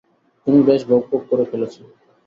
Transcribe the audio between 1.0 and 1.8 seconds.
বক করে ফেলেছ!